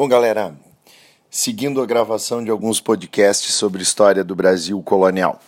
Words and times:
Bom, 0.00 0.08
galera, 0.08 0.58
seguindo 1.30 1.82
a 1.82 1.84
gravação 1.84 2.42
de 2.42 2.50
alguns 2.50 2.80
podcasts 2.80 3.52
sobre 3.52 3.82
história 3.82 4.24
do 4.24 4.34
Brasil 4.34 4.82
colonial, 4.82 5.38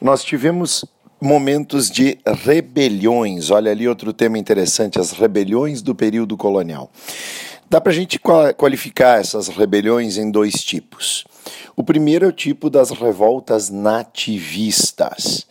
nós 0.00 0.24
tivemos 0.24 0.86
momentos 1.20 1.90
de 1.90 2.18
rebeliões. 2.26 3.50
Olha 3.50 3.70
ali 3.70 3.86
outro 3.86 4.14
tema 4.14 4.38
interessante: 4.38 4.98
as 4.98 5.12
rebeliões 5.12 5.82
do 5.82 5.94
período 5.94 6.34
colonial. 6.34 6.90
Dá 7.68 7.78
para 7.78 7.92
a 7.92 7.94
gente 7.94 8.18
qualificar 8.56 9.20
essas 9.20 9.48
rebeliões 9.48 10.16
em 10.16 10.30
dois 10.30 10.64
tipos. 10.64 11.26
O 11.76 11.84
primeiro 11.84 12.24
é 12.24 12.28
o 12.28 12.32
tipo 12.32 12.70
das 12.70 12.88
revoltas 12.88 13.68
nativistas. 13.68 15.46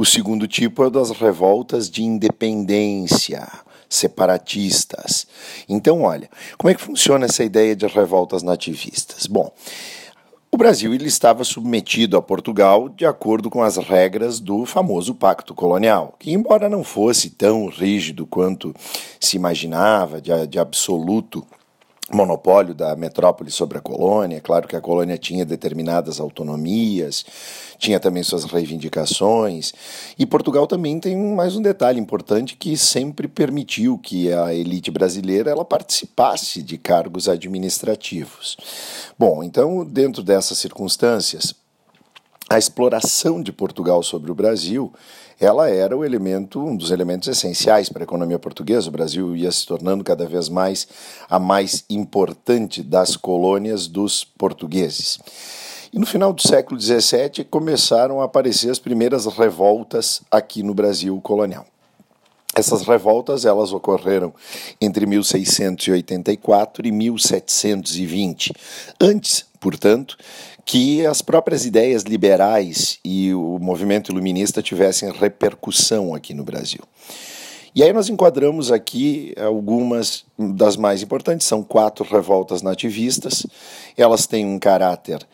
O 0.00 0.04
segundo 0.06 0.48
tipo 0.48 0.82
é 0.82 0.86
o 0.86 0.90
das 0.90 1.10
revoltas 1.10 1.90
de 1.90 2.02
independência, 2.02 3.46
separatistas. 3.86 5.26
Então, 5.68 6.00
olha, 6.00 6.30
como 6.56 6.70
é 6.70 6.74
que 6.74 6.80
funciona 6.80 7.26
essa 7.26 7.44
ideia 7.44 7.76
de 7.76 7.86
revoltas 7.86 8.42
nativistas? 8.42 9.26
Bom, 9.26 9.52
o 10.50 10.56
Brasil 10.56 10.94
ele 10.94 11.06
estava 11.06 11.44
submetido 11.44 12.16
a 12.16 12.22
Portugal 12.22 12.88
de 12.88 13.04
acordo 13.04 13.50
com 13.50 13.62
as 13.62 13.76
regras 13.76 14.40
do 14.40 14.64
famoso 14.64 15.14
Pacto 15.14 15.54
Colonial, 15.54 16.16
que, 16.18 16.32
embora 16.32 16.66
não 16.66 16.82
fosse 16.82 17.28
tão 17.28 17.66
rígido 17.66 18.24
quanto 18.24 18.74
se 19.20 19.36
imaginava, 19.36 20.18
de, 20.18 20.30
de 20.46 20.58
absoluto 20.58 21.46
monopólio 22.12 22.74
da 22.74 22.96
metrópole 22.96 23.50
sobre 23.50 23.78
a 23.78 23.80
colônia. 23.80 24.40
Claro 24.40 24.66
que 24.66 24.76
a 24.76 24.80
colônia 24.80 25.16
tinha 25.16 25.44
determinadas 25.44 26.20
autonomias, 26.20 27.24
tinha 27.78 28.00
também 28.00 28.22
suas 28.22 28.44
reivindicações. 28.44 29.72
E 30.18 30.26
Portugal 30.26 30.66
também 30.66 30.98
tem 30.98 31.16
mais 31.16 31.56
um 31.56 31.62
detalhe 31.62 32.00
importante 32.00 32.56
que 32.56 32.76
sempre 32.76 33.28
permitiu 33.28 33.98
que 33.98 34.32
a 34.32 34.54
elite 34.54 34.90
brasileira 34.90 35.50
ela 35.50 35.64
participasse 35.64 36.62
de 36.62 36.76
cargos 36.76 37.28
administrativos. 37.28 38.56
Bom, 39.18 39.42
então, 39.42 39.84
dentro 39.84 40.22
dessas 40.22 40.58
circunstâncias, 40.58 41.54
a 42.52 42.58
exploração 42.58 43.40
de 43.40 43.52
Portugal 43.52 44.02
sobre 44.02 44.32
o 44.32 44.34
Brasil 44.34 44.92
ela 45.40 45.70
era 45.70 45.96
o 45.96 46.04
elemento, 46.04 46.60
um 46.60 46.76
dos 46.76 46.90
elementos 46.90 47.26
essenciais 47.26 47.88
para 47.88 48.02
a 48.02 48.04
economia 48.04 48.38
portuguesa. 48.38 48.88
O 48.88 48.92
Brasil 48.92 49.34
ia 49.34 49.50
se 49.50 49.66
tornando 49.66 50.04
cada 50.04 50.26
vez 50.26 50.50
mais 50.50 50.86
a 51.30 51.38
mais 51.38 51.82
importante 51.88 52.82
das 52.82 53.16
colônias 53.16 53.86
dos 53.86 54.22
portugueses. 54.22 55.18
E 55.92 55.98
no 55.98 56.04
final 56.04 56.32
do 56.34 56.42
século 56.42 56.78
XVII 56.78 57.44
começaram 57.48 58.20
a 58.20 58.24
aparecer 58.24 58.68
as 58.68 58.78
primeiras 58.78 59.24
revoltas 59.24 60.20
aqui 60.30 60.62
no 60.62 60.74
Brasil 60.74 61.18
colonial. 61.22 61.64
Essas 62.60 62.82
revoltas 62.82 63.46
elas 63.46 63.72
ocorreram 63.72 64.34
entre 64.78 65.06
1684 65.06 66.86
e 66.86 66.92
1720. 66.92 68.52
Antes, 69.00 69.46
portanto, 69.58 70.18
que 70.62 71.06
as 71.06 71.22
próprias 71.22 71.64
ideias 71.64 72.02
liberais 72.02 72.98
e 73.02 73.32
o 73.32 73.58
movimento 73.58 74.12
iluminista 74.12 74.62
tivessem 74.62 75.10
repercussão 75.10 76.14
aqui 76.14 76.34
no 76.34 76.44
Brasil. 76.44 76.82
E 77.74 77.82
aí 77.82 77.94
nós 77.94 78.10
enquadramos 78.10 78.70
aqui 78.70 79.32
algumas 79.40 80.26
das 80.38 80.76
mais 80.76 81.02
importantes, 81.02 81.46
são 81.46 81.62
quatro 81.62 82.04
revoltas 82.04 82.60
nativistas, 82.60 83.46
elas 83.96 84.26
têm 84.26 84.44
um 84.44 84.58
caráter 84.58 85.26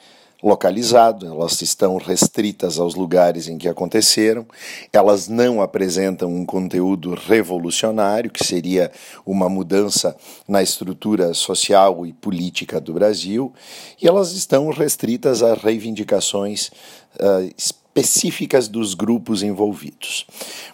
localizado, 0.46 1.26
elas 1.26 1.60
estão 1.60 1.96
restritas 1.96 2.78
aos 2.78 2.94
lugares 2.94 3.48
em 3.48 3.58
que 3.58 3.68
aconteceram, 3.68 4.46
elas 4.92 5.26
não 5.26 5.60
apresentam 5.60 6.32
um 6.32 6.46
conteúdo 6.46 7.14
revolucionário, 7.14 8.30
que 8.30 8.44
seria 8.44 8.92
uma 9.26 9.48
mudança 9.48 10.16
na 10.46 10.62
estrutura 10.62 11.34
social 11.34 12.06
e 12.06 12.12
política 12.12 12.80
do 12.80 12.94
Brasil, 12.94 13.52
e 14.00 14.06
elas 14.06 14.32
estão 14.32 14.70
restritas 14.70 15.42
a 15.42 15.54
reivindicações 15.54 16.68
uh, 17.16 17.52
específicas 17.58 18.68
dos 18.68 18.94
grupos 18.94 19.42
envolvidos. 19.42 20.26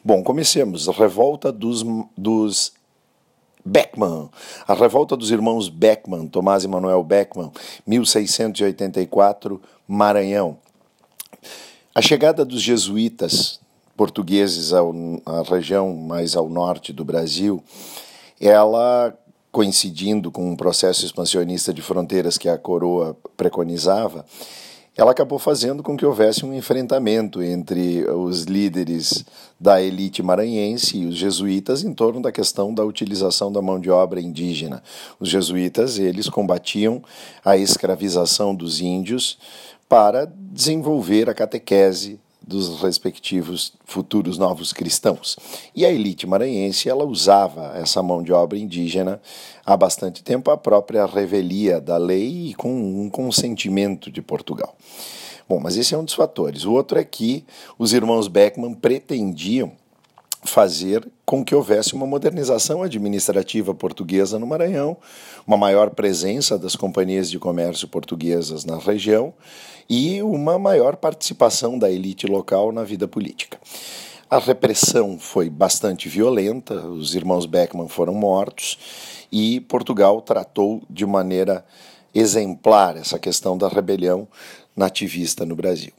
Bom, 0.04 0.22
comecemos. 0.22 0.86
Revolta 0.88 1.50
dos, 1.50 1.82
dos 2.14 2.74
Beckman, 3.64 4.28
a 4.66 4.74
revolta 4.74 5.16
dos 5.16 5.30
irmãos 5.30 5.68
Beckman, 5.68 6.26
Tomás 6.26 6.64
e 6.64 6.68
Manuel 6.68 7.02
Beckman, 7.04 7.50
1684, 7.86 9.60
Maranhão. 9.86 10.58
A 11.94 12.00
chegada 12.00 12.44
dos 12.44 12.62
jesuítas 12.62 13.60
portugueses 13.96 14.72
à 14.72 15.42
região 15.42 15.94
mais 15.94 16.34
ao 16.34 16.48
norte 16.48 16.92
do 16.92 17.04
Brasil, 17.04 17.62
ela 18.40 19.16
coincidindo 19.52 20.30
com 20.30 20.50
um 20.50 20.56
processo 20.56 21.04
expansionista 21.04 21.74
de 21.74 21.82
fronteiras 21.82 22.38
que 22.38 22.48
a 22.48 22.56
coroa 22.56 23.14
preconizava, 23.36 24.24
ela 24.96 25.12
acabou 25.12 25.38
fazendo 25.38 25.82
com 25.82 25.96
que 25.96 26.04
houvesse 26.04 26.44
um 26.44 26.52
enfrentamento 26.52 27.42
entre 27.42 28.04
os 28.10 28.42
líderes 28.42 29.24
da 29.58 29.80
elite 29.80 30.22
maranhense 30.22 30.98
e 30.98 31.06
os 31.06 31.16
jesuítas 31.16 31.82
em 31.82 31.94
torno 31.94 32.20
da 32.20 32.30
questão 32.30 32.74
da 32.74 32.84
utilização 32.84 33.50
da 33.50 33.62
mão 33.62 33.80
de 33.80 33.90
obra 33.90 34.20
indígena. 34.20 34.82
Os 35.18 35.30
jesuítas, 35.30 35.98
eles 35.98 36.28
combatiam 36.28 37.02
a 37.42 37.56
escravização 37.56 38.54
dos 38.54 38.80
índios 38.80 39.38
para 39.88 40.30
desenvolver 40.36 41.30
a 41.30 41.34
catequese 41.34 42.20
dos 42.46 42.80
respectivos 42.80 43.72
futuros 43.84 44.38
novos 44.38 44.72
cristãos. 44.72 45.36
E 45.74 45.84
a 45.84 45.90
elite 45.90 46.26
maranhense 46.26 46.88
ela 46.88 47.04
usava 47.04 47.72
essa 47.76 48.02
mão 48.02 48.22
de 48.22 48.32
obra 48.32 48.58
indígena 48.58 49.20
há 49.64 49.76
bastante 49.76 50.22
tempo, 50.22 50.50
a 50.50 50.56
própria 50.56 51.06
revelia 51.06 51.80
da 51.80 51.96
lei 51.96 52.48
e 52.50 52.54
com 52.54 52.72
um 52.72 53.08
consentimento 53.08 54.10
de 54.10 54.20
Portugal. 54.20 54.74
Bom, 55.48 55.60
mas 55.60 55.76
esse 55.76 55.94
é 55.94 55.98
um 55.98 56.04
dos 56.04 56.14
fatores. 56.14 56.64
O 56.64 56.72
outro 56.72 56.98
é 56.98 57.04
que 57.04 57.44
os 57.78 57.92
irmãos 57.92 58.28
Beckman 58.28 58.74
pretendiam 58.74 59.72
fazer 60.44 61.08
com 61.24 61.44
que 61.44 61.54
houvesse 61.54 61.94
uma 61.94 62.06
modernização 62.06 62.82
administrativa 62.82 63.74
portuguesa 63.74 64.38
no 64.38 64.46
Maranhão, 64.46 64.96
uma 65.46 65.56
maior 65.56 65.90
presença 65.90 66.58
das 66.58 66.74
companhias 66.74 67.30
de 67.30 67.38
comércio 67.38 67.86
portuguesas 67.86 68.64
na 68.64 68.76
região 68.76 69.32
e 69.88 70.20
uma 70.22 70.58
maior 70.58 70.96
participação 70.96 71.78
da 71.78 71.90
elite 71.90 72.26
local 72.26 72.72
na 72.72 72.82
vida 72.82 73.06
política. 73.06 73.58
A 74.28 74.38
repressão 74.38 75.18
foi 75.18 75.50
bastante 75.50 76.08
violenta, 76.08 76.74
os 76.74 77.14
irmãos 77.14 77.46
Beckman 77.46 77.88
foram 77.88 78.14
mortos 78.14 78.78
e 79.30 79.60
Portugal 79.60 80.22
tratou 80.22 80.82
de 80.88 81.04
maneira 81.06 81.64
exemplar 82.14 82.96
essa 82.96 83.18
questão 83.18 83.56
da 83.56 83.68
rebelião 83.68 84.26
nativista 84.76 85.44
no 85.44 85.54
Brasil. 85.54 85.92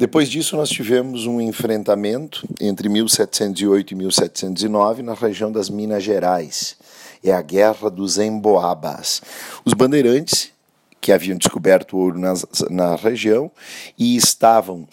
Depois 0.00 0.30
disso, 0.30 0.56
nós 0.56 0.70
tivemos 0.70 1.26
um 1.26 1.42
enfrentamento 1.42 2.48
entre 2.58 2.88
1708 2.88 3.90
e 3.90 3.94
1709 3.94 5.02
na 5.02 5.12
região 5.12 5.52
das 5.52 5.68
Minas 5.68 6.02
Gerais. 6.02 6.74
É 7.22 7.30
a 7.30 7.42
Guerra 7.42 7.90
dos 7.90 8.16
Emboabas. 8.16 9.20
Os 9.62 9.74
bandeirantes, 9.74 10.52
que 11.02 11.12
haviam 11.12 11.36
descoberto 11.36 11.98
ouro 11.98 12.18
na 12.70 12.96
região 12.96 13.50
e 13.98 14.16
estavam 14.16 14.88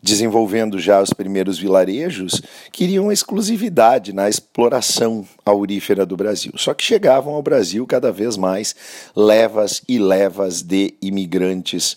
desenvolvendo 0.00 0.78
já 0.78 1.02
os 1.02 1.12
primeiros 1.12 1.58
vilarejos, 1.58 2.40
queriam 2.70 3.10
exclusividade 3.10 4.12
na 4.12 4.28
exploração 4.28 5.26
aurífera 5.44 6.06
do 6.06 6.16
Brasil. 6.16 6.52
Só 6.56 6.72
que 6.74 6.84
chegavam 6.84 7.34
ao 7.34 7.42
Brasil 7.42 7.84
cada 7.88 8.12
vez 8.12 8.36
mais 8.36 8.76
levas 9.16 9.82
e 9.88 9.98
levas 9.98 10.62
de 10.62 10.94
imigrantes 11.02 11.96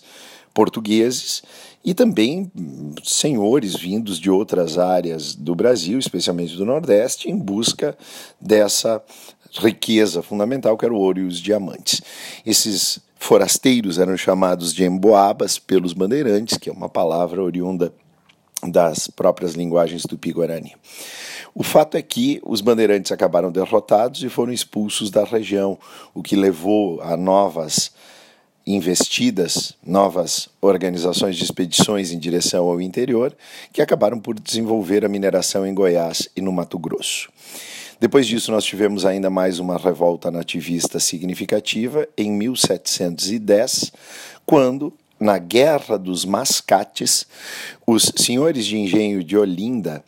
portugueses 0.52 1.44
e 1.84 1.94
também 1.94 2.50
senhores 3.02 3.74
vindos 3.74 4.18
de 4.18 4.30
outras 4.30 4.78
áreas 4.78 5.34
do 5.34 5.54
Brasil, 5.54 5.98
especialmente 5.98 6.56
do 6.56 6.64
Nordeste, 6.64 7.30
em 7.30 7.36
busca 7.36 7.96
dessa 8.40 9.02
riqueza 9.52 10.22
fundamental 10.22 10.76
que 10.76 10.84
era 10.84 10.94
o 10.94 10.98
ouro 10.98 11.20
e 11.20 11.24
os 11.24 11.38
diamantes. 11.38 12.02
Esses 12.44 13.00
forasteiros 13.18 13.98
eram 13.98 14.16
chamados 14.16 14.74
de 14.74 14.84
emboabas 14.84 15.58
pelos 15.58 15.92
bandeirantes, 15.92 16.58
que 16.58 16.68
é 16.68 16.72
uma 16.72 16.88
palavra 16.88 17.42
oriunda 17.42 17.92
das 18.66 19.06
próprias 19.08 19.54
linguagens 19.54 20.02
tupi-guarani. 20.02 20.74
O 21.54 21.62
fato 21.62 21.96
é 21.96 22.02
que 22.02 22.40
os 22.44 22.60
bandeirantes 22.60 23.12
acabaram 23.12 23.50
derrotados 23.50 24.22
e 24.22 24.28
foram 24.28 24.52
expulsos 24.52 25.10
da 25.10 25.24
região, 25.24 25.78
o 26.14 26.22
que 26.22 26.36
levou 26.36 27.00
a 27.00 27.16
novas 27.16 27.92
investidas 28.74 29.74
novas 29.82 30.48
organizações 30.60 31.36
de 31.36 31.44
expedições 31.44 32.12
em 32.12 32.18
direção 32.18 32.68
ao 32.68 32.80
interior, 32.80 33.34
que 33.72 33.80
acabaram 33.80 34.20
por 34.20 34.38
desenvolver 34.38 35.04
a 35.06 35.08
mineração 35.08 35.66
em 35.66 35.72
Goiás 35.72 36.28
e 36.36 36.42
no 36.42 36.52
Mato 36.52 36.78
Grosso. 36.78 37.30
Depois 37.98 38.26
disso, 38.26 38.52
nós 38.52 38.64
tivemos 38.64 39.06
ainda 39.06 39.30
mais 39.30 39.58
uma 39.58 39.78
revolta 39.78 40.30
nativista 40.30 41.00
significativa 41.00 42.06
em 42.16 42.30
1710, 42.30 43.90
quando, 44.44 44.92
na 45.18 45.38
Guerra 45.38 45.98
dos 45.98 46.26
Mascates, 46.26 47.26
os 47.86 48.12
senhores 48.16 48.66
de 48.66 48.76
engenho 48.76 49.24
de 49.24 49.36
Olinda, 49.36 50.04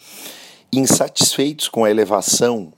insatisfeitos 0.72 1.66
com 1.66 1.84
a 1.84 1.90
elevação 1.90 2.72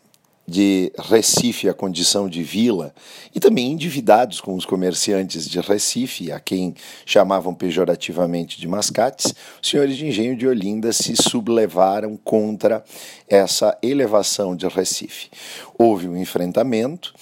de 0.47 0.93
Recife 0.99 1.69
a 1.69 1.75
condição 1.75 2.29
de 2.29 2.43
vila 2.43 2.95
e 3.35 3.41
também 3.41 3.73
endividados 3.73 4.41
com 4.41 4.55
os 4.55 4.65
comerciantes 4.65 5.49
de 5.49 5.61
Recife, 5.61 6.33
a 6.33 6.41
quem 6.41 6.75
chamavam 7.07 7.55
pejorativamente 7.55 8.61
de 8.61 8.67
mascates, 8.67 9.35
os 9.63 9.69
senhores 9.69 9.97
de 9.97 10.07
engenho 10.07 10.37
de 10.37 10.47
Olinda 10.47 10.93
se 10.93 11.15
sublevaram 11.17 12.17
contra 12.17 12.85
essa 13.29 13.77
elevação 13.83 14.57
de 14.57 14.67
Recife. 14.67 15.31
Houve 15.79 16.09
um 16.09 16.17
enfrentamento 16.17 17.15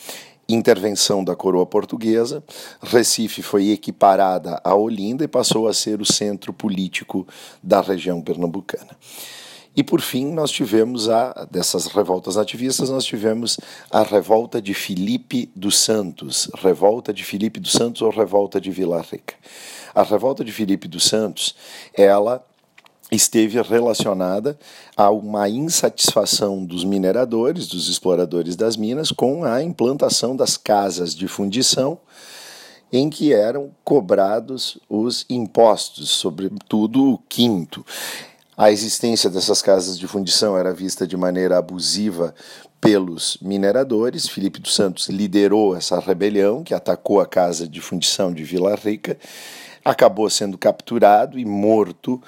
intervenção 0.54 1.22
da 1.22 1.36
coroa 1.36 1.66
portuguesa, 1.66 2.42
Recife 2.82 3.42
foi 3.42 3.70
equiparada 3.70 4.60
a 4.64 4.74
Olinda 4.74 5.24
e 5.24 5.28
passou 5.28 5.68
a 5.68 5.74
ser 5.74 6.00
o 6.00 6.04
centro 6.04 6.52
político 6.52 7.26
da 7.62 7.80
região 7.80 8.20
pernambucana. 8.20 8.96
E 9.80 9.82
por 9.82 10.02
fim, 10.02 10.26
nós 10.26 10.50
tivemos 10.50 11.08
a 11.08 11.48
dessas 11.50 11.86
revoltas 11.86 12.36
nativistas, 12.36 12.90
nós 12.90 13.02
tivemos 13.02 13.58
a 13.90 14.02
revolta 14.02 14.60
de 14.60 14.74
Filipe 14.74 15.50
dos 15.56 15.78
Santos, 15.78 16.50
revolta 16.54 17.14
de 17.14 17.24
Filipe 17.24 17.58
dos 17.58 17.72
Santos 17.72 18.02
ou 18.02 18.10
revolta 18.10 18.60
de 18.60 18.70
Vila 18.70 19.00
Rica. 19.00 19.34
A 19.94 20.02
revolta 20.02 20.44
de 20.44 20.52
Filipe 20.52 20.86
dos 20.86 21.04
Santos, 21.04 21.54
ela 21.94 22.44
esteve 23.10 23.58
relacionada 23.62 24.58
a 24.94 25.10
uma 25.10 25.48
insatisfação 25.48 26.62
dos 26.62 26.84
mineradores, 26.84 27.66
dos 27.66 27.88
exploradores 27.88 28.56
das 28.56 28.76
minas, 28.76 29.10
com 29.10 29.44
a 29.44 29.62
implantação 29.62 30.36
das 30.36 30.58
casas 30.58 31.14
de 31.14 31.26
fundição 31.26 31.98
em 32.92 33.08
que 33.08 33.32
eram 33.32 33.70
cobrados 33.84 34.78
os 34.88 35.24
impostos, 35.30 36.10
sobretudo 36.10 37.12
o 37.12 37.18
quinto. 37.28 37.86
A 38.60 38.70
existência 38.70 39.30
dessas 39.30 39.62
casas 39.62 39.98
de 39.98 40.06
fundição 40.06 40.54
era 40.54 40.70
vista 40.70 41.06
de 41.06 41.16
maneira 41.16 41.56
abusiva 41.56 42.34
pelos 42.78 43.38
mineradores. 43.40 44.28
Felipe 44.28 44.60
dos 44.60 44.74
Santos 44.74 45.08
liderou 45.08 45.74
essa 45.74 45.98
rebelião 45.98 46.62
que 46.62 46.74
atacou 46.74 47.22
a 47.22 47.26
casa 47.26 47.66
de 47.66 47.80
fundição 47.80 48.30
de 48.34 48.44
Vila 48.44 48.74
Rica, 48.74 49.16
acabou 49.82 50.28
sendo 50.28 50.58
capturado 50.58 51.38
e 51.38 51.44
morto 51.46 52.22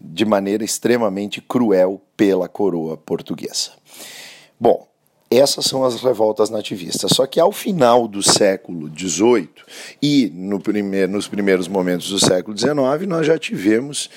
de 0.00 0.24
maneira 0.24 0.64
extremamente 0.64 1.40
cruel 1.40 2.02
pela 2.16 2.48
coroa 2.48 2.96
portuguesa. 2.96 3.70
Bom, 4.58 4.84
essas 5.30 5.64
são 5.64 5.84
as 5.84 6.02
revoltas 6.02 6.50
nativistas. 6.50 7.12
Só 7.14 7.24
que 7.24 7.38
ao 7.38 7.52
final 7.52 8.08
do 8.08 8.20
século 8.20 8.90
XVIII 8.92 9.48
e 10.02 10.28
no 10.34 10.58
primeir, 10.58 11.08
nos 11.08 11.28
primeiros 11.28 11.68
momentos 11.68 12.10
do 12.10 12.18
século 12.18 12.58
XIX, 12.58 13.06
nós 13.06 13.24
já 13.24 13.38
tivemos 13.38 14.10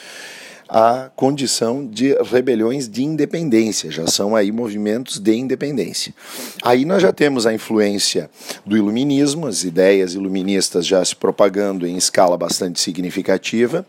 a 0.74 1.12
condição 1.18 1.86
de 1.86 2.16
rebeliões 2.24 2.88
de 2.88 3.04
independência, 3.04 3.92
já 3.92 4.08
são 4.08 4.34
aí 4.34 4.54
movimentos 4.54 5.20
de 5.20 5.36
independência. 5.36 6.14
Aí 6.64 6.86
nós 6.86 7.02
já 7.02 7.12
temos 7.12 7.46
a 7.46 7.54
influência 7.54 8.30
do 8.66 8.78
iluminismo, 8.78 9.48
as 9.48 9.66
ideias 9.66 10.14
iluministas 10.14 10.88
já 10.88 11.04
se 11.04 11.14
propagando 11.14 11.86
em 11.86 11.98
escala 11.98 12.38
bastante 12.38 12.80
significativa. 12.80 13.86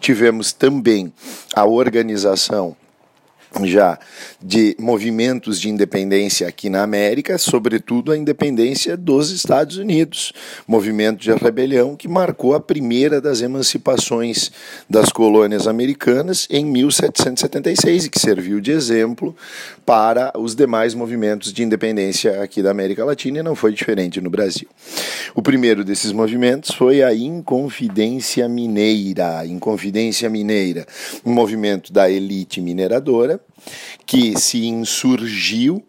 Tivemos 0.00 0.52
também 0.52 1.12
a 1.54 1.64
organização 1.64 2.76
já 3.64 3.98
de 4.42 4.76
movimentos 4.78 5.60
de 5.60 5.68
independência 5.68 6.46
aqui 6.48 6.68
na 6.68 6.82
América, 6.82 7.38
sobretudo 7.38 8.12
a 8.12 8.16
independência 8.16 8.96
dos 8.96 9.30
Estados 9.30 9.76
Unidos, 9.76 10.32
movimento 10.66 11.20
de 11.20 11.32
rebelião 11.32 11.96
que 11.96 12.08
marcou 12.08 12.54
a 12.54 12.60
primeira 12.60 13.20
das 13.20 13.40
emancipações 13.40 14.50
das 14.90 15.10
colônias 15.10 15.66
americanas 15.66 16.46
em 16.50 16.64
1776 16.64 18.06
e 18.06 18.10
que 18.10 18.18
serviu 18.18 18.60
de 18.60 18.72
exemplo 18.72 19.34
para 19.84 20.32
os 20.36 20.54
demais 20.54 20.94
movimentos 20.94 21.52
de 21.52 21.62
independência 21.62 22.42
aqui 22.42 22.62
da 22.62 22.70
América 22.70 23.04
Latina 23.04 23.38
e 23.38 23.42
não 23.42 23.54
foi 23.54 23.72
diferente 23.72 24.20
no 24.20 24.28
Brasil. 24.28 24.68
O 25.34 25.42
primeiro 25.42 25.84
desses 25.84 26.12
movimentos 26.12 26.74
foi 26.74 27.02
a 27.02 27.14
Inconfidência 27.14 28.48
Mineira, 28.48 29.46
Inconfidência 29.46 30.28
Mineira, 30.28 30.86
um 31.24 31.32
movimento 31.32 31.92
da 31.92 32.10
elite 32.10 32.60
mineradora 32.60 33.40
que 34.04 34.38
se 34.38 34.66
insurgiu 34.66 35.82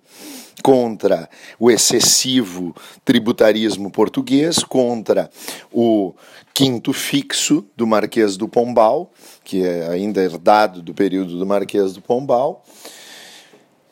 contra 0.63 1.29
o 1.59 1.69
excessivo 1.69 2.75
tributarismo 3.05 3.91
português, 3.91 4.63
contra 4.63 5.29
o 5.71 6.13
quinto 6.53 6.91
fixo 6.91 7.65
do 7.75 7.85
Marquês 7.85 8.35
do 8.35 8.47
Pombal, 8.47 9.11
que 9.43 9.63
é 9.63 9.87
ainda 9.87 10.21
herdado 10.21 10.81
do 10.81 10.93
período 10.93 11.37
do 11.37 11.45
Marquês 11.45 11.93
do 11.93 12.01
Pombal, 12.01 12.65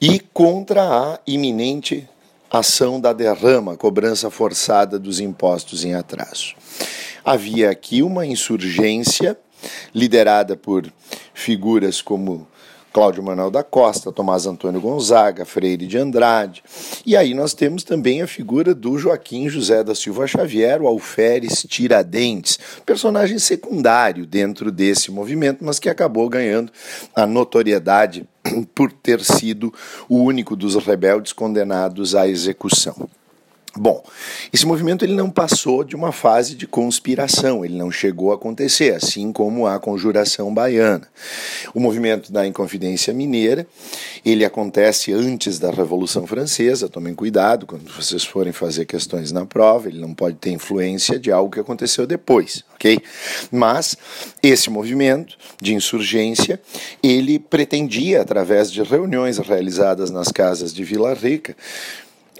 e 0.01 0.19
contra 0.19 0.81
a 0.83 1.19
iminente 1.25 2.09
ação 2.49 2.99
da 2.99 3.13
derrama, 3.13 3.77
cobrança 3.77 4.29
forçada 4.29 4.97
dos 4.99 5.19
impostos 5.19 5.83
em 5.83 5.93
atraso. 5.93 6.55
Havia 7.23 7.69
aqui 7.69 8.01
uma 8.01 8.25
insurgência 8.25 9.37
liderada 9.93 10.55
por 10.55 10.91
figuras 11.33 12.01
como 12.01 12.47
Cláudio 12.95 13.21
Manuel 13.21 13.51
da 13.51 13.61
Costa, 13.61 14.09
Tomás 14.09 14.45
Antônio 14.45 14.79
Gonzaga, 14.79 15.43
Freire 15.43 15.85
de 15.85 15.97
Andrade. 15.97 16.63
E 17.05 17.17
aí 17.17 17.33
nós 17.33 17.53
temos 17.53 17.83
também 17.83 18.21
a 18.21 18.27
figura 18.27 18.73
do 18.73 18.97
Joaquim 18.97 19.49
José 19.49 19.83
da 19.83 19.93
Silva 19.93 20.25
Xavier, 20.25 20.81
o 20.81 20.87
Alferes 20.87 21.65
Tiradentes, 21.67 22.57
personagem 22.85 23.37
secundário 23.37 24.25
dentro 24.25 24.71
desse 24.71 25.11
movimento, 25.11 25.65
mas 25.65 25.77
que 25.77 25.89
acabou 25.89 26.29
ganhando 26.29 26.71
a 27.13 27.27
notoriedade 27.27 28.25
por 28.73 28.89
ter 28.93 29.21
sido 29.25 29.73
o 30.07 30.15
único 30.19 30.55
dos 30.55 30.75
rebeldes 30.75 31.33
condenados 31.33 32.15
à 32.15 32.25
execução. 32.29 33.09
Bom, 33.77 34.01
esse 34.53 34.65
movimento 34.65 35.03
ele 35.03 35.13
não 35.13 35.29
passou 35.29 35.83
de 35.83 35.97
uma 35.97 36.13
fase 36.13 36.55
de 36.55 36.65
conspiração, 36.65 37.65
ele 37.65 37.75
não 37.75 37.91
chegou 37.91 38.31
a 38.31 38.35
acontecer, 38.35 38.95
assim 38.95 39.33
como 39.33 39.67
a 39.67 39.77
conjuração 39.79 40.53
baiana. 40.53 41.05
O 41.73 41.79
movimento 41.81 42.31
da 42.31 42.47
Inconfidência 42.47 43.13
Mineira, 43.13 43.67
ele 44.25 44.45
acontece 44.45 45.11
antes 45.11 45.59
da 45.59 45.71
Revolução 45.71 46.25
Francesa, 46.25 46.87
tomem 46.87 47.13
cuidado 47.13 47.65
quando 47.65 47.91
vocês 47.91 48.23
forem 48.23 48.53
fazer 48.53 48.85
questões 48.85 49.33
na 49.33 49.45
prova, 49.45 49.89
ele 49.89 49.99
não 49.99 50.13
pode 50.13 50.37
ter 50.37 50.51
influência 50.51 51.19
de 51.19 51.29
algo 51.29 51.51
que 51.51 51.59
aconteceu 51.59 52.07
depois, 52.07 52.63
ok? 52.75 52.97
Mas 53.51 53.97
esse 54.41 54.69
movimento 54.69 55.35
de 55.61 55.75
insurgência, 55.75 56.61
ele 57.03 57.39
pretendia, 57.39 58.21
através 58.21 58.71
de 58.71 58.81
reuniões 58.83 59.37
realizadas 59.37 60.09
nas 60.09 60.29
casas 60.29 60.73
de 60.73 60.83
Vila 60.85 61.13
Rica, 61.13 61.57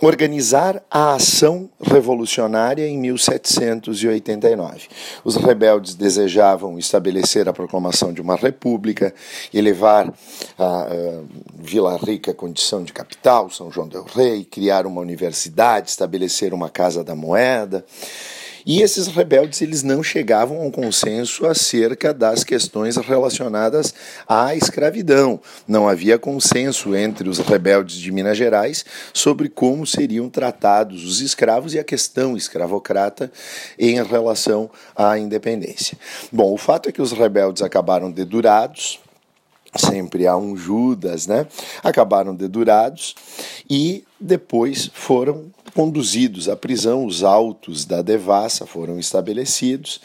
organizar 0.01 0.83
a 0.91 1.13
ação 1.13 1.69
revolucionária 1.81 2.85
em 2.87 2.97
1789. 2.97 4.87
Os 5.23 5.35
rebeldes 5.37 5.95
desejavam 5.95 6.77
estabelecer 6.77 7.47
a 7.47 7.53
proclamação 7.53 8.11
de 8.11 8.21
uma 8.21 8.35
república, 8.35 9.13
elevar 9.53 10.13
a, 10.59 10.87
Vila 11.57 11.97
Rica 11.97 12.31
à 12.31 12.33
condição 12.33 12.83
de 12.83 12.91
capital, 12.91 13.49
São 13.49 13.71
João 13.71 13.87
del 13.87 14.03
Rei, 14.03 14.43
criar 14.43 14.85
uma 14.85 15.01
universidade, 15.01 15.89
estabelecer 15.89 16.53
uma 16.53 16.69
casa 16.69 17.03
da 17.03 17.15
moeda. 17.15 17.85
E 18.65 18.81
esses 18.81 19.07
rebeldes 19.07 19.61
eles 19.61 19.83
não 19.83 20.01
chegavam 20.01 20.59
a 20.59 20.63
um 20.63 20.71
consenso 20.71 21.45
acerca 21.45 22.11
das 22.11 22.43
questões 22.43 22.97
relacionadas 22.97 23.93
à 24.27 24.55
escravidão. 24.55 25.39
Não 25.67 25.87
havia 25.87 26.17
consenso 26.17 26.95
entre 26.95 27.29
os 27.29 27.37
rebeldes 27.37 27.97
de 27.97 28.11
Minas 28.11 28.37
Gerais 28.37 28.83
sobre 29.13 29.49
como 29.49 29.85
seriam 29.85 30.29
tratados 30.29 31.05
os 31.05 31.21
escravos 31.21 31.75
e 31.75 31.79
a 31.79 31.83
questão 31.83 32.35
escravocrata 32.35 33.31
em 33.77 34.03
relação 34.03 34.69
à 34.95 35.17
independência. 35.19 35.97
Bom, 36.31 36.51
o 36.51 36.57
fato 36.57 36.89
é 36.89 36.91
que 36.91 37.01
os 37.01 37.11
rebeldes 37.11 37.61
acabaram 37.61 38.09
dedurados, 38.09 38.99
sempre 39.77 40.25
há 40.25 40.35
um 40.35 40.55
Judas, 40.55 41.27
né? 41.27 41.45
Acabaram 41.83 42.33
dedurados 42.33 43.13
e 43.69 44.04
depois 44.19 44.89
foram 44.93 45.51
conduzidos 45.73 46.47
à 46.47 46.55
prisão, 46.55 47.05
os 47.05 47.23
autos 47.23 47.83
da 47.83 48.01
devassa 48.01 48.65
foram 48.65 48.97
estabelecidos 48.97 49.99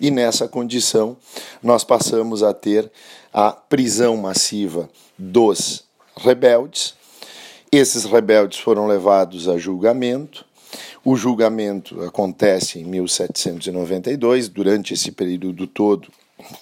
e 0.00 0.10
nessa 0.10 0.48
condição 0.48 1.16
nós 1.62 1.84
passamos 1.84 2.42
a 2.42 2.52
ter 2.52 2.90
a 3.32 3.52
prisão 3.52 4.16
massiva 4.16 4.90
dos 5.16 5.84
rebeldes. 6.16 6.94
Esses 7.70 8.04
rebeldes 8.04 8.58
foram 8.58 8.86
levados 8.86 9.48
a 9.48 9.56
julgamento. 9.56 10.44
O 11.04 11.16
julgamento 11.16 12.02
acontece 12.02 12.80
em 12.80 12.84
1792. 12.84 14.48
Durante 14.48 14.92
esse 14.94 15.12
período 15.12 15.66
todo, 15.66 16.08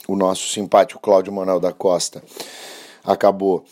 o 0.06 0.14
nosso 0.14 0.48
simpático 0.48 1.00
Cláudio 1.00 1.32
Manuel 1.32 1.58
da 1.60 1.72
Costa 1.72 2.22
acabou 3.02 3.64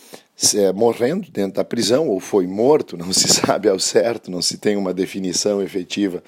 é, 0.55 0.73
morrendo 0.73 1.31
dentro 1.31 1.55
da 1.55 1.65
prisão 1.65 2.09
ou 2.09 2.21
foi 2.21 2.47
morto, 2.47 2.97
não 2.97 3.13
se 3.13 3.29
sabe 3.29 3.69
ao 3.69 3.79
certo, 3.79 4.31
não 4.31 4.43
se 4.43 4.59
tem 4.59 4.77
uma 4.77 4.95
definição 4.95 5.63
efetiva 5.63 6.23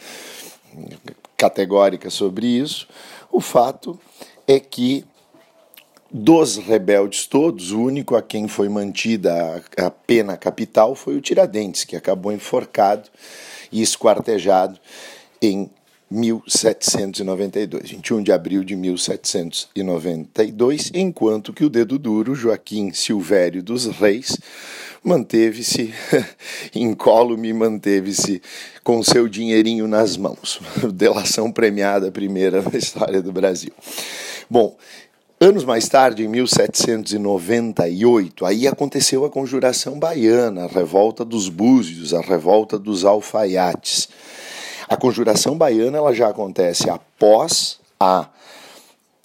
categórica 1.37 2.11
sobre 2.11 2.47
isso. 2.47 2.87
O 3.31 3.41
fato 3.41 3.99
é 4.47 4.59
que 4.59 5.05
Dos 6.13 6.57
rebeldes 6.57 7.25
todos, 7.25 7.71
o 7.71 7.81
único 7.81 8.17
a 8.17 8.23
quem 8.23 8.49
foi 8.49 8.69
mantida 8.69 9.63
a, 9.79 9.87
a 9.87 9.91
pena 9.93 10.37
capital 10.37 10.97
foi 10.97 11.17
o 11.17 11.21
Tiradentes, 11.21 11.85
que 11.85 11.95
acabou 11.95 12.33
enforcado 12.33 13.09
e 13.71 13.81
esquartejado 13.81 14.77
em 15.41 15.71
1792, 16.11 17.89
21 17.89 18.23
de 18.23 18.33
abril 18.33 18.65
de 18.65 18.75
1792, 18.75 20.91
enquanto 20.93 21.53
que 21.53 21.65
o 21.65 21.71
dedo 21.71 21.97
duro, 21.99 22.35
Joaquim 22.35 22.93
Silvério 22.93 23.63
dos 23.63 23.87
Reis, 23.87 24.37
manteve-se 25.05 25.95
incólume, 26.75 27.53
manteve-se 27.53 28.43
com 28.83 29.05
seu 29.05 29.29
dinheirinho 29.29 29.87
nas 29.87 30.17
mãos. 30.17 30.61
Delação 30.93 31.53
premiada 31.53 32.11
primeira 32.11 32.61
na 32.61 32.77
história 32.77 33.23
do 33.23 33.31
Brasil. 33.33 33.73
Bom, 34.49 34.77
Anos 35.43 35.65
mais 35.65 35.89
tarde, 35.89 36.23
em 36.23 36.29
1798, 36.29 38.45
aí 38.45 38.69
aconteceu 38.69 39.25
a 39.25 39.31
Conjuração 39.31 39.99
Baiana, 39.99 40.65
a 40.65 40.67
revolta 40.67 41.25
dos 41.25 41.49
Búzios, 41.49 42.13
a 42.13 42.21
revolta 42.21 42.79
dos 42.79 43.07
alfaiates. 43.07 44.07
A 44.91 44.97
Conjuração 44.97 45.57
Baiana 45.57 45.99
ela 45.99 46.13
já 46.13 46.29
acontece 46.29 46.91
após 46.91 47.79
a 48.01 48.29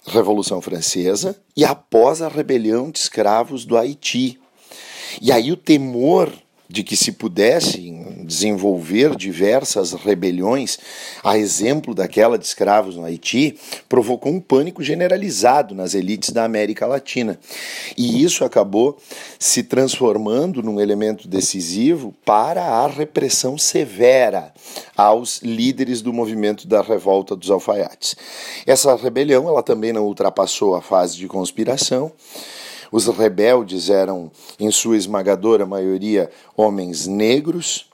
Revolução 0.06 0.62
Francesa 0.62 1.36
e 1.56 1.64
após 1.64 2.22
a 2.22 2.28
rebelião 2.28 2.88
de 2.88 3.00
escravos 3.00 3.64
do 3.64 3.76
Haiti. 3.76 4.38
E 5.20 5.32
aí 5.32 5.50
o 5.50 5.56
temor 5.56 6.32
de 6.68 6.84
que 6.84 6.96
se 6.96 7.10
pudessem 7.10 8.05
desenvolver 8.26 9.14
diversas 9.16 9.92
rebeliões, 9.92 10.78
a 11.22 11.38
exemplo 11.38 11.94
daquela 11.94 12.36
de 12.36 12.44
escravos 12.44 12.96
no 12.96 13.04
Haiti, 13.04 13.56
provocou 13.88 14.32
um 14.32 14.40
pânico 14.40 14.82
generalizado 14.82 15.74
nas 15.74 15.94
elites 15.94 16.30
da 16.30 16.44
América 16.44 16.86
Latina. 16.86 17.38
E 17.96 18.22
isso 18.22 18.44
acabou 18.44 18.98
se 19.38 19.62
transformando 19.62 20.62
num 20.62 20.80
elemento 20.80 21.28
decisivo 21.28 22.14
para 22.24 22.62
a 22.62 22.86
repressão 22.86 23.56
severa 23.56 24.52
aos 24.96 25.40
líderes 25.42 26.02
do 26.02 26.12
movimento 26.12 26.66
da 26.66 26.82
revolta 26.82 27.36
dos 27.36 27.50
alfaiates. 27.50 28.16
Essa 28.66 28.96
rebelião, 28.96 29.48
ela 29.48 29.62
também 29.62 29.92
não 29.92 30.04
ultrapassou 30.04 30.74
a 30.74 30.82
fase 30.82 31.16
de 31.16 31.28
conspiração, 31.28 32.12
os 32.90 33.06
rebeldes 33.06 33.90
eram, 33.90 34.30
em 34.58 34.70
sua 34.70 34.96
esmagadora 34.96 35.66
maioria, 35.66 36.30
homens 36.56 37.06
negros. 37.06 37.86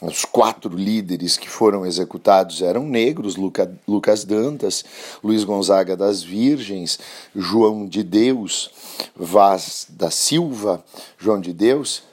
Os 0.00 0.24
quatro 0.24 0.76
líderes 0.76 1.36
que 1.36 1.48
foram 1.48 1.84
executados 1.84 2.62
eram 2.62 2.86
negros: 2.86 3.34
Luca, 3.34 3.72
Lucas 3.86 4.24
Dantas, 4.24 4.84
Luiz 5.24 5.42
Gonzaga 5.42 5.96
das 5.96 6.22
Virgens, 6.22 7.00
João 7.34 7.84
de 7.84 8.04
Deus, 8.04 8.70
Vaz 9.16 9.86
da 9.88 10.08
Silva, 10.08 10.84
João 11.18 11.40
de 11.40 11.52
Deus. 11.52 12.04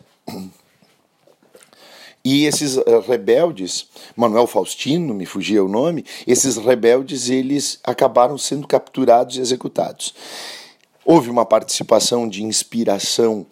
E 2.24 2.46
esses 2.46 2.76
eh, 2.76 2.84
rebeldes, 3.08 3.88
Manuel 4.16 4.48
Faustino, 4.48 5.14
me 5.14 5.28
fugia 5.28 5.64
o 5.64 5.68
nome, 5.68 6.04
esses 6.26 6.58
rebeldes 6.58 7.30
eles 7.30 7.80
acabaram 7.84 8.36
sendo 8.36 8.68
capturados 8.68 9.38
e 9.38 9.42
executados. 9.42 10.16
Houve 11.06 11.30
uma 11.30 11.46
participação 11.46 12.28
de 12.28 12.44
inspiração 12.44 13.46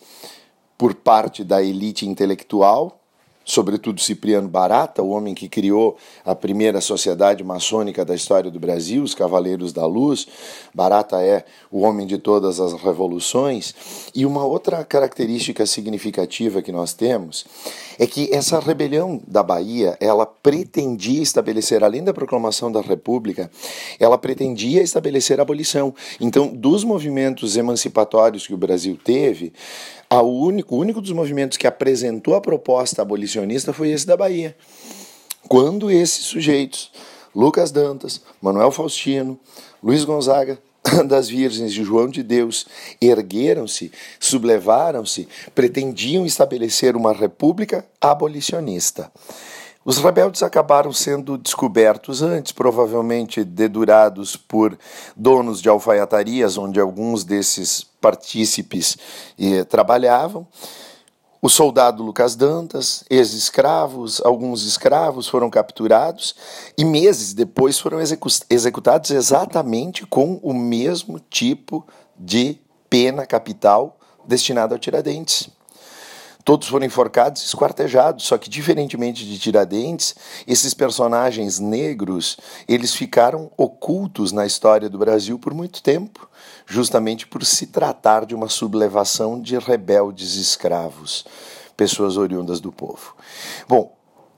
por 0.75 0.96
parte 0.96 1.44
da 1.44 1.62
elite 1.62 2.08
intelectual, 2.08 3.02
sobretudo 3.45 4.01
Cipriano 4.01 4.47
Barata, 4.47 5.01
o 5.01 5.09
homem 5.09 5.33
que 5.33 5.50
criou 5.50 5.97
a 6.25 6.33
primeira 6.33 6.79
sociedade 6.81 7.43
maçônica 7.43 8.05
da 8.05 8.15
história 8.15 8.50
do 8.50 8.59
Brasil, 8.59 9.03
os 9.03 9.13
Cavaleiros 9.13 9.73
da 9.73 9.85
Luz. 9.85 10.27
Barata 10.73 11.21
é 11.21 11.43
o 11.71 11.81
homem 11.81 12.07
de 12.07 12.17
todas 12.17 12.59
as 12.59 12.73
revoluções. 12.73 13.73
E 14.15 14.25
uma 14.25 14.45
outra 14.45 14.83
característica 14.83 15.65
significativa 15.65 16.62
que 16.62 16.71
nós 16.71 16.93
temos 16.93 17.45
é 18.00 18.07
que 18.07 18.33
essa 18.33 18.59
rebelião 18.59 19.21
da 19.27 19.43
Bahia, 19.43 19.97
ela 20.00 20.25
pretendia 20.25 21.21
estabelecer, 21.21 21.83
além 21.83 22.03
da 22.03 22.13
proclamação 22.13 22.71
da 22.71 22.81
República, 22.81 23.51
ela 24.00 24.17
pretendia 24.17 24.81
estabelecer 24.81 25.39
a 25.39 25.43
abolição. 25.43 25.93
Então, 26.19 26.47
dos 26.47 26.83
movimentos 26.83 27.57
emancipatórios 27.57 28.47
que 28.47 28.53
o 28.53 28.57
Brasil 28.57 28.97
teve, 29.03 29.53
o 30.22 30.46
único, 30.46 30.75
o 30.75 30.79
único 30.79 31.01
dos 31.01 31.12
movimentos 31.12 31.58
que 31.58 31.67
apresentou 31.67 32.36
a 32.36 32.41
proposta 32.41 33.01
abolicionista 33.01 33.74
foi 33.74 33.91
esse 33.91 34.05
da 34.05 34.17
Bahia. 34.17 34.55
Quando 35.48 35.89
esses 35.91 36.25
sujeitos, 36.25 36.91
Lucas 37.36 37.72
Dantas, 37.72 38.22
Manuel 38.41 38.72
Faustino, 38.72 39.39
Luiz 39.82 40.03
Gonzaga, 40.03 40.60
das 41.08 41.29
Virgens 41.29 41.72
e 41.72 41.84
João 41.84 42.08
de 42.08 42.22
Deus 42.22 42.65
ergueram-se, 43.01 43.91
sublevaram-se, 44.20 45.27
pretendiam 45.55 46.25
estabelecer 46.25 46.96
uma 46.96 47.13
república 47.13 47.86
abolicionista. 48.00 49.12
Os 49.86 49.98
rebeldes 49.98 50.42
acabaram 50.42 50.94
sendo 50.94 51.38
descobertos 51.38 52.22
antes, 52.22 52.54
provavelmente 52.54 53.44
dedurados 53.44 54.38
por 54.38 54.78
donos 55.16 55.62
de 55.62 55.68
alfaiatarias, 55.68 56.58
onde 56.58 56.80
alguns 56.80 57.25
desses 57.25 57.86
partícipes 58.00 58.98
eh, 59.38 59.66
trabalhavam. 59.66 60.48
O 61.42 61.50
soldado 61.50 62.02
Lucas 62.02 62.38
Dantas, 62.38 63.04
ex-escravos, 63.10 64.22
alguns 64.24 64.63
escravos 64.63 65.28
foram 65.28 65.50
capturados 65.50 66.34
e 66.78 66.86
meses 66.86 67.34
depois 67.34 67.78
foram 67.78 68.00
execu 68.00 68.30
executados 68.50 69.12
exatamente 69.12 70.06
com 70.06 70.40
o 70.42 70.54
mesmo 70.54 71.20
tipo 71.20 71.86
de 72.18 72.58
pena 72.90 73.25
capital 73.25 73.98
destinada 74.25 74.74
ao 74.74 74.80
Tiradentes. 74.80 75.50
Todos 76.43 76.67
foram 76.67 76.85
enforcados 76.85 77.41
e 77.41 77.45
esquartejados, 77.45 78.25
só 78.25 78.38
que 78.38 78.50
diferentemente 78.50 79.25
de 79.25 79.39
Tiradentes, 79.39 80.13
esses 80.45 80.73
personagens 80.73 81.57
negros, 81.57 82.38
eles 82.67 82.93
ficaram 82.93 83.50
ocultos 83.55 84.33
na 84.33 84.45
história 84.45 84.89
do 84.89 84.97
Brasil 84.97 85.39
por 85.39 85.53
muito 85.53 85.81
tempo, 85.81 86.29
justamente 86.65 87.25
por 87.25 87.45
se 87.45 87.67
tratar 87.67 88.25
de 88.25 88.35
uma 88.35 88.50
sublevação 88.50 89.39
de 89.41 89.57
rebeldes 89.57 90.35
escravos, 90.35 91.25
pessoas 91.77 92.17
oriundas 92.17 92.59
do 92.59 92.71
povo. 92.71 93.15
Bom, 93.67 93.95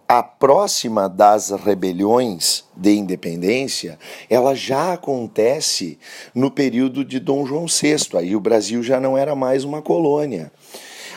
a 0.08 0.22
próxima 0.22 1.10
das 1.10 1.50
rebeliões 1.50 2.66
de 2.76 2.94
independência, 2.94 3.98
ela 4.30 4.54
já 4.54 4.94
acontece 4.94 5.98
no 6.36 6.52
período 6.52 7.04
de 7.04 7.20
Dom 7.20 7.44
João 7.48 7.66
VI. 7.66 8.16
Aí 8.16 8.36
o 8.36 8.40
Brasil 8.40 8.84
já 8.84 9.00
não 9.00 9.18
era 9.18 9.36
mais 9.36 9.64
uma 9.64 9.82
colônia. 9.82 10.52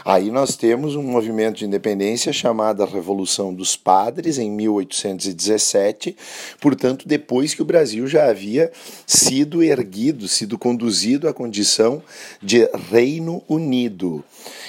Aí 0.09 0.31
nós 0.31 0.57
temos 0.57 0.97
um 0.97 1.03
movimento 1.03 1.59
de 1.59 1.67
independência 1.67 2.33
chamado 2.33 2.83
Revolução 2.87 3.53
dos 3.53 3.77
Padres, 3.77 4.39
em 4.39 4.51
1817, 4.51 6.17
portanto, 6.63 7.07
depois 7.07 7.53
que 7.53 7.61
o 7.61 7.65
Brasil 7.67 8.07
já 8.07 8.31
havia 8.31 8.73
sido 9.07 9.63
erguido, 9.63 10.27
sido 10.27 10.57
conduzido 10.57 11.29
à 11.29 11.35
condição 11.35 12.03
de 12.43 12.67
Reino 12.91 13.43
Unido. 13.47 14.25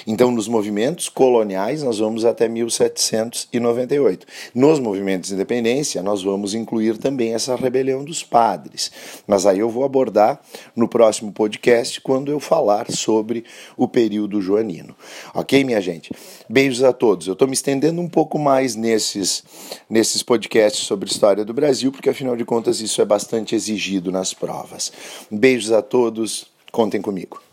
Então, 0.06 0.30
nos 0.30 0.46
movimentos 0.46 1.08
coloniais, 1.08 1.82
nós 1.82 1.98
vamos 1.98 2.26
até 2.26 2.46
1798. 2.46 4.26
Nos 4.54 4.78
movimentos 4.78 5.28
de 5.30 5.36
independência, 5.36 6.02
nós 6.02 6.22
vamos 6.22 6.52
incluir 6.52 6.98
também 6.98 7.32
essa 7.32 7.56
rebelião 7.56 8.04
dos 8.04 8.22
padres. 8.22 8.92
Mas 9.26 9.46
aí 9.46 9.60
eu 9.60 9.70
vou 9.70 9.84
abordar 9.84 10.38
no 10.76 10.86
próximo 10.86 11.32
podcast, 11.32 11.98
quando 12.02 12.30
eu 12.30 12.40
falar 12.40 12.90
sobre 12.90 13.44
o 13.74 13.88
período 13.88 14.42
joanino. 14.42 14.94
Ok, 15.34 15.62
minha 15.64 15.80
gente? 15.80 16.10
Beijos 16.48 16.82
a 16.82 16.92
todos. 16.92 17.26
Eu 17.26 17.34
estou 17.34 17.46
me 17.46 17.54
estendendo 17.54 18.00
um 18.00 18.08
pouco 18.08 18.38
mais 18.38 18.74
nesses, 18.74 19.44
nesses 19.88 20.22
podcasts 20.22 20.84
sobre 20.86 21.08
história 21.08 21.44
do 21.44 21.54
Brasil, 21.54 21.92
porque 21.92 22.10
afinal 22.10 22.36
de 22.36 22.44
contas 22.44 22.80
isso 22.80 23.00
é 23.00 23.04
bastante 23.04 23.54
exigido 23.54 24.10
nas 24.10 24.34
provas. 24.34 24.92
Beijos 25.30 25.72
a 25.72 25.82
todos. 25.82 26.46
Contem 26.72 27.02
comigo. 27.02 27.49